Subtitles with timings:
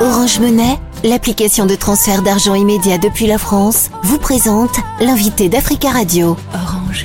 [0.00, 6.36] Orange Monnaie, l'application de transfert d'argent immédiat depuis la France, vous présente l'invité d'Africa Radio.
[6.54, 7.04] Orange.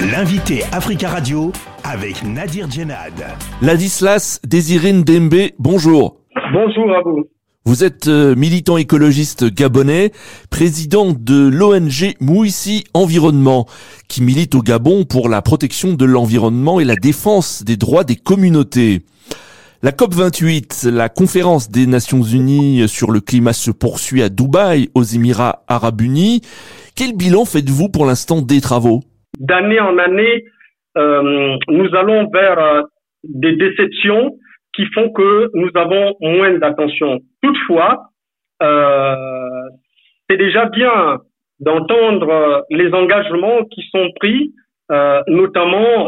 [0.00, 1.52] L'invité Africa Radio
[1.84, 3.12] avec Nadir Djenad.
[3.60, 6.16] Ladislas Désirine Dembe, bonjour.
[6.54, 7.24] Bonjour à vous.
[7.66, 10.10] Vous êtes euh, militant écologiste gabonais,
[10.48, 13.66] président de l'ONG Mouissi Environnement,
[14.08, 18.16] qui milite au Gabon pour la protection de l'environnement et la défense des droits des
[18.16, 19.02] communautés.
[19.84, 25.02] La COP28, la conférence des Nations Unies sur le climat se poursuit à Dubaï, aux
[25.02, 26.40] Émirats Arabes Unis.
[26.96, 29.00] Quel bilan faites-vous pour l'instant des travaux?
[29.40, 30.44] D'année en année,
[30.96, 32.82] euh, nous allons vers euh,
[33.24, 34.38] des déceptions
[34.72, 37.18] qui font que nous avons moins d'attention.
[37.42, 38.04] Toutefois,
[38.62, 39.16] euh,
[40.30, 41.18] c'est déjà bien
[41.58, 44.54] d'entendre les engagements qui sont pris,
[45.26, 46.06] notamment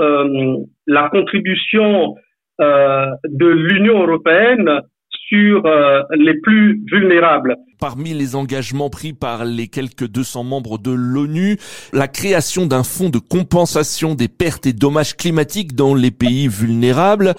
[0.87, 2.17] la contribution euh,
[2.59, 4.83] de l'Union européenne
[5.29, 7.57] sur euh, les plus vulnérables.
[7.81, 11.57] Parmi les engagements pris par les quelques 200 membres de l'ONU,
[11.93, 17.35] la création d'un fonds de compensation des pertes et dommages climatiques dans les pays vulnérables.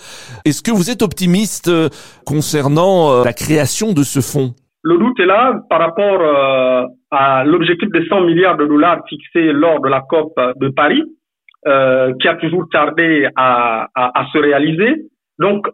[0.45, 1.89] Est-ce que vous êtes optimiste euh,
[2.25, 4.53] concernant la création de ce fonds?
[4.83, 6.21] Le doute est là par rapport
[7.09, 11.01] à l'objectif de 100 milliards de dollars fixé lors de la COP de Paris.
[11.67, 15.07] Euh, qui a toujours tardé à, à, à, se réaliser.
[15.39, 15.67] Donc,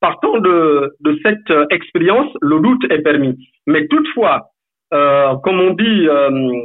[0.00, 3.36] partant de, de cette expérience, le doute est permis.
[3.66, 4.52] Mais toutefois,
[4.92, 6.62] euh, comme on dit, euh,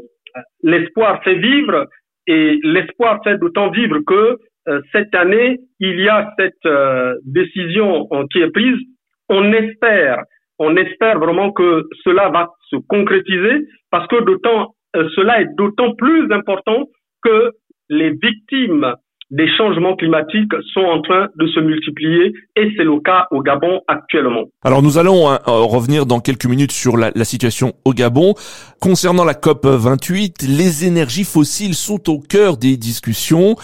[0.63, 1.87] l'espoir fait vivre
[2.27, 8.07] et l'espoir fait d'autant vivre que euh, cette année, il y a cette euh, décision
[8.31, 8.77] qui est prise.
[9.29, 10.23] On espère,
[10.59, 16.31] on espère vraiment que cela va se concrétiser parce que d'autant, cela est d'autant plus
[16.31, 16.85] important
[17.23, 17.51] que
[17.89, 18.93] les victimes
[19.29, 23.81] des changements climatiques sont en train de se multiplier et c'est le cas au Gabon
[23.87, 24.45] actuellement.
[24.63, 28.35] Alors nous allons hein, euh, revenir dans quelques minutes sur la, la, situation au Gabon.
[28.79, 33.55] Concernant la COP 28, les énergies fossiles sont au cœur des discussions.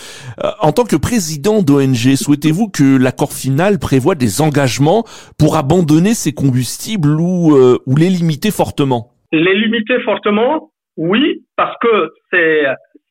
[0.44, 5.04] Euh, en tant que président d'ONG, souhaitez-vous que l'accord final prévoit des engagements
[5.40, 9.12] pour abandonner ces combustibles ou, euh, ou les limiter fortement?
[9.32, 12.66] Les limiter fortement, oui, parce que c'est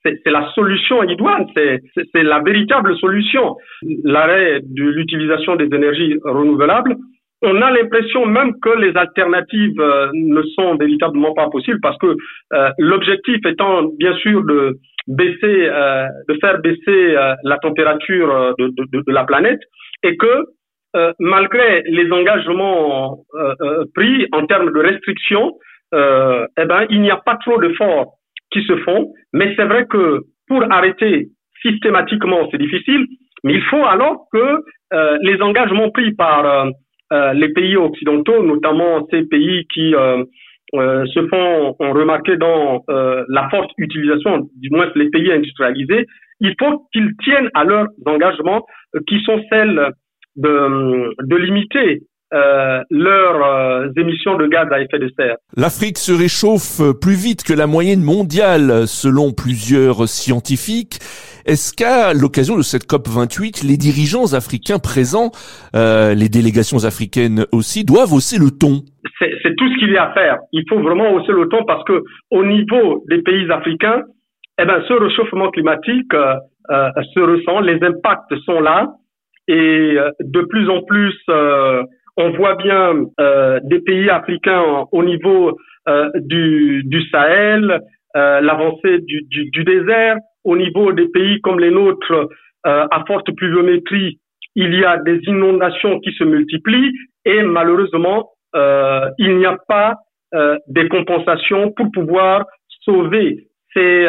[0.04, 3.56] c'est la solution idoine, c'est la véritable solution.
[4.04, 6.96] L'arrêt de l'utilisation des énergies renouvelables,
[7.42, 12.14] on a l'impression même que les alternatives euh, ne sont véritablement pas possibles parce que
[12.54, 19.02] euh, l'objectif étant bien sûr de baisser, euh, de faire baisser la température de, de,
[19.02, 19.60] de, la planète
[20.04, 20.44] et que
[21.18, 23.24] malgré les engagements
[23.94, 25.52] pris en termes de restrictions,
[25.94, 28.18] eh ben il n'y a pas trop d'efforts
[28.52, 31.28] qui se font, mais c'est vrai que pour arrêter
[31.62, 33.06] systématiquement, c'est difficile,
[33.44, 36.70] mais il faut alors que euh, les engagements pris par euh,
[37.12, 39.94] euh, les pays occidentaux, notamment ces pays qui
[40.74, 46.06] se font remarquer dans la forte utilisation, du moins les pays industrialisés,
[46.40, 48.64] il faut qu'ils tiennent à leurs engagements
[49.06, 49.90] qui sont celles
[50.36, 52.00] de, de limiter
[52.32, 55.36] euh, leurs euh, émissions de gaz à effet de serre.
[55.56, 60.98] L'Afrique se réchauffe plus vite que la moyenne mondiale selon plusieurs scientifiques.
[61.44, 65.30] Est-ce qu'à l'occasion de cette COP 28, les dirigeants africains présents,
[65.76, 68.80] euh, les délégations africaines aussi, doivent hausser le ton?
[69.18, 70.38] C'est tout ce qu'il y a à faire.
[70.52, 74.02] Il faut vraiment hausser le ton parce que au niveau des pays africains,
[74.58, 76.36] eh ben, ce réchauffement climatique euh,
[76.70, 78.88] se ressent, les impacts sont là
[79.48, 81.14] et de plus en plus
[82.16, 85.58] on voit bien euh, des pays africains au niveau
[85.88, 87.80] euh, du, Sahel,
[88.16, 92.28] euh, l'avancée du, désert, au niveau des pays comme les nôtres
[92.64, 94.20] à forte pluviométrie,
[94.54, 96.92] il y a des inondations qui se multiplient
[97.24, 99.96] et malheureusement, il n'y a pas
[100.68, 102.44] des compensations pour pouvoir
[102.82, 104.06] sauver ces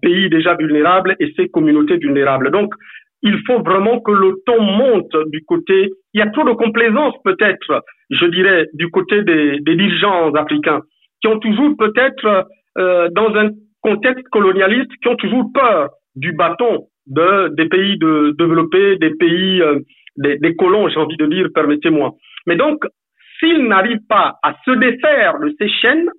[0.00, 2.52] pays déjà vulnérables et ces communautés vulnérables.
[2.52, 2.72] Donc,
[3.22, 7.14] il faut vraiment que le ton monte du côté, il y a trop de complaisance
[7.24, 10.80] peut-être, je dirais, du côté des, des dirigeants africains,
[11.20, 12.46] qui ont toujours peut-être,
[12.78, 18.34] euh, dans un contexte colonialiste, qui ont toujours peur du bâton de, des pays de,
[18.38, 19.80] développés, des pays, euh,
[20.16, 22.12] des, colons, j'ai envie de dire, permettez-moi.
[22.46, 22.84] Mais donc,
[23.38, 26.10] s'ils n'arrivent pas à se défaire de ces chaînes,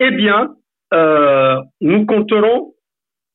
[0.00, 0.50] eh bien,
[0.92, 2.73] euh, nous compterons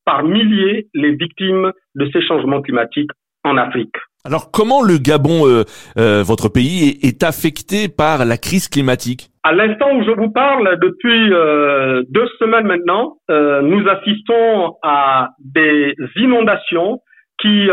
[0.04, 3.10] par milliers les victimes de ces changements climatiques
[3.44, 3.94] en Afrique.
[4.24, 5.64] Alors comment le Gabon, euh,
[5.96, 9.30] euh, votre pays, est, affecté par la crise climatique?
[9.44, 15.94] À l'instant où je vous parle, depuis euh, deux semaines maintenant, nous assistons à des
[16.16, 17.00] inondations
[17.40, 17.68] qui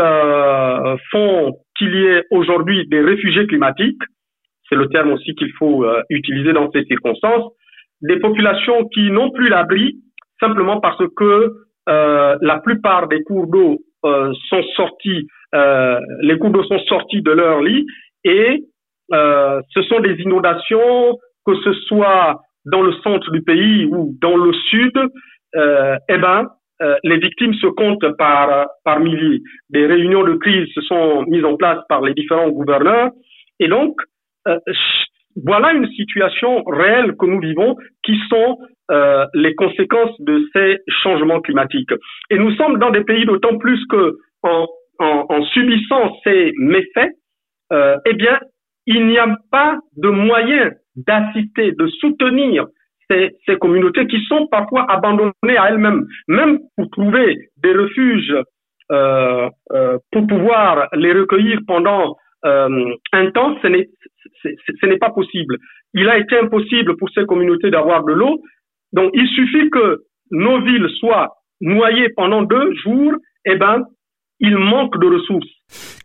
[1.10, 4.02] font qu'il y ait aujourd'hui des réfugiés climatiques.
[4.68, 7.52] c'est le terme aussi qu'il faut euh, utiliser dans ces circonstances,
[8.02, 9.98] des populations qui n'ont plus l'abri
[10.40, 16.62] simplement parce que euh, la plupart des cours d'eau euh, sont sortis, les cours d'eau
[16.64, 17.86] sont sortis de leur lit
[18.24, 18.64] et
[19.10, 24.52] ce sont des inondations, que ce soit dans le centre du pays ou dans le
[24.52, 24.92] sud,
[25.54, 26.48] eh ben,
[27.02, 29.40] les victimes se comptent par, par milliers.
[29.70, 33.10] Des réunions de crise se sont mises en place par les différents gouverneurs
[33.60, 33.96] et donc
[34.46, 34.58] euh,
[35.44, 38.58] voilà une situation réelle que nous vivons qui sont
[38.90, 41.92] euh, les conséquences de ces changements climatiques.
[42.30, 44.66] Et nous sommes dans des pays d'autant plus que en,
[45.52, 47.12] subissant ces méfaits,
[47.72, 48.38] euh, eh bien,
[48.86, 52.66] il n'y a pas de moyen d'assister, de soutenir
[53.08, 53.30] ces,
[53.60, 58.34] communautés qui sont parfois abandonnées à elles-mêmes, même pour trouver des refuges
[58.88, 63.68] pour pouvoir les recueillir pendant euh, un temps, ce
[64.42, 65.56] ce n'est pas possible.
[65.94, 68.40] Il a été impossible pour ces communautés d'avoir de l'eau.
[68.92, 73.12] Donc, il suffit que nos villes soient noyées pendant deux jours,
[73.44, 73.84] eh ben,
[74.40, 75.48] il manque de ressources.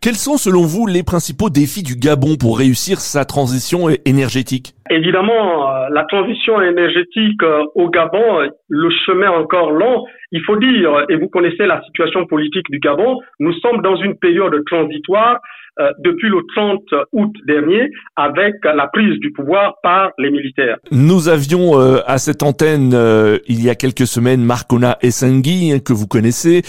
[0.02, 4.74] Quels sont selon vous les principaux défis du Gabon pour réussir sa transition énergétique?
[4.90, 10.04] Évidemment, euh, la transition énergétique euh, au Gabon, le chemin encore long.
[10.32, 14.18] Il faut dire, et vous connaissez la situation politique du Gabon, nous sommes dans une
[14.18, 15.38] période transitoire
[15.80, 20.76] euh, depuis le 30 août dernier avec la prise du pouvoir par les militaires.
[20.92, 25.80] Nous avions euh, à cette antenne euh, il y a quelques semaines Marcona Essengui hein,
[25.80, 26.62] que vous connaissez,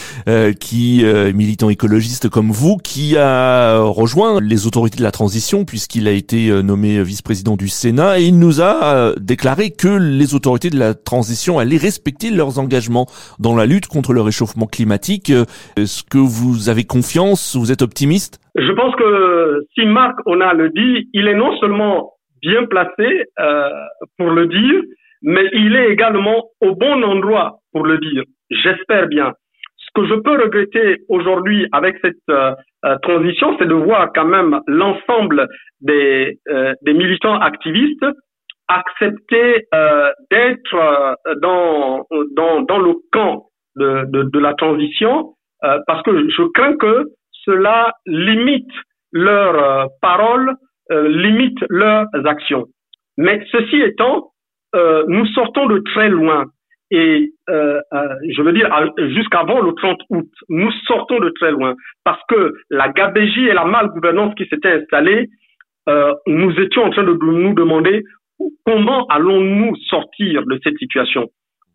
[0.59, 6.07] qui est militant écologiste comme vous, qui a rejoint les autorités de la transition puisqu'il
[6.07, 10.79] a été nommé vice-président du Sénat et il nous a déclaré que les autorités de
[10.79, 13.05] la transition allaient respecter leurs engagements
[13.37, 15.31] dans la lutte contre le réchauffement climatique.
[15.77, 18.39] Est-ce que vous avez confiance Vous êtes optimiste?
[18.55, 23.69] Je pense que si Marc a le dit, il est non seulement bien placé euh,
[24.17, 24.81] pour le dire,
[25.21, 28.23] mais il est également au bon endroit pour le dire.
[28.49, 29.33] J'espère bien.
[29.77, 32.53] Ce que je peux regretter aujourd'hui avec cette euh,
[32.85, 35.47] euh, transition, c'est de voir quand même l'ensemble
[35.81, 36.37] des,
[36.81, 38.05] des militants activistes
[38.67, 39.67] accepter
[40.31, 42.03] d'être dans,
[42.35, 43.43] dans, dans le camp
[43.75, 47.05] de, de, de la transition, parce que je crains que
[47.45, 48.71] cela limite
[49.11, 50.53] leurs euh, paroles,
[50.91, 52.65] euh, limite leurs actions.
[53.17, 54.31] Mais ceci étant,
[54.75, 56.45] euh, nous sortons de très loin.
[56.91, 58.69] Et je veux dire,
[59.15, 63.65] jusqu'avant le 30 août, nous sortons de très loin parce que la gabégie et la
[63.65, 65.27] malgouvernance qui s'étaient installées,
[66.27, 68.03] nous étions en train de nous demander
[68.65, 71.27] comment allons-nous sortir de cette situation.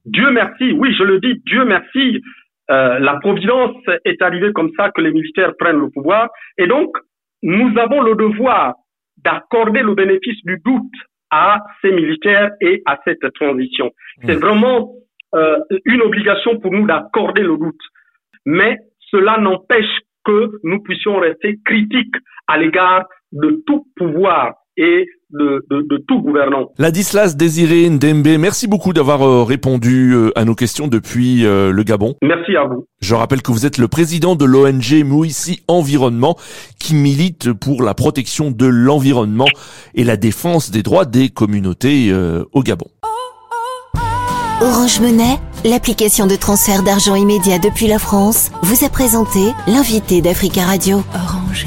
[0.06, 2.22] Dieu merci, oui, je le dis, Dieu merci,
[2.70, 6.28] euh, la providence est arrivée comme ça que les militaires prennent le pouvoir.
[6.56, 6.96] Et donc,
[7.42, 8.74] nous avons le devoir
[9.18, 10.92] d'accorder le bénéfice du doute
[11.30, 13.90] à ces militaires et à cette transition.
[14.24, 14.40] C'est mmh.
[14.40, 14.92] vraiment
[15.34, 17.80] euh, une obligation pour nous d'accorder le doute.
[18.46, 18.78] Mais
[19.10, 25.82] cela n'empêche que nous puissions rester critiques à l'égard de tout pouvoir et de, de,
[25.88, 26.72] de, tout gouvernant.
[26.78, 31.82] Ladislas Désiré Ndembe, merci beaucoup d'avoir euh, répondu euh, à nos questions depuis euh, le
[31.82, 32.14] Gabon.
[32.22, 32.86] Merci à vous.
[33.00, 36.36] Je rappelle que vous êtes le président de l'ONG Mouissi Environnement
[36.78, 39.48] qui milite pour la protection de l'environnement
[39.94, 42.12] et la défense des droits des communautés
[42.52, 42.86] au Gabon.
[44.60, 50.62] Orange Monnaie, l'application de transfert d'argent immédiat depuis la France, vous a présenté l'invité d'Africa
[50.64, 51.02] Radio.
[51.14, 51.66] Orange.